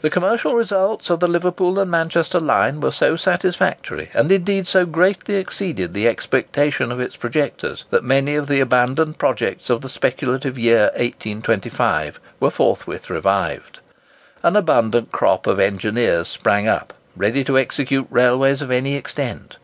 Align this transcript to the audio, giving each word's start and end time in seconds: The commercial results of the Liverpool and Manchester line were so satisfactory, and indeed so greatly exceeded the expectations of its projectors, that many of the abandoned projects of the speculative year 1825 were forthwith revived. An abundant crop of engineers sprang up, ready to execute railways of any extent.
The 0.00 0.08
commercial 0.08 0.54
results 0.54 1.10
of 1.10 1.20
the 1.20 1.28
Liverpool 1.28 1.78
and 1.78 1.90
Manchester 1.90 2.40
line 2.40 2.80
were 2.80 2.90
so 2.90 3.16
satisfactory, 3.16 4.08
and 4.14 4.32
indeed 4.32 4.66
so 4.66 4.86
greatly 4.86 5.34
exceeded 5.34 5.92
the 5.92 6.08
expectations 6.08 6.90
of 6.90 7.00
its 7.00 7.16
projectors, 7.16 7.84
that 7.90 8.02
many 8.02 8.34
of 8.34 8.48
the 8.48 8.60
abandoned 8.60 9.18
projects 9.18 9.68
of 9.68 9.82
the 9.82 9.90
speculative 9.90 10.58
year 10.58 10.84
1825 10.94 12.18
were 12.40 12.48
forthwith 12.50 13.10
revived. 13.10 13.80
An 14.42 14.56
abundant 14.56 15.12
crop 15.12 15.46
of 15.46 15.60
engineers 15.60 16.28
sprang 16.28 16.66
up, 16.66 16.94
ready 17.14 17.44
to 17.44 17.58
execute 17.58 18.06
railways 18.08 18.62
of 18.62 18.70
any 18.70 18.94
extent. 18.94 19.58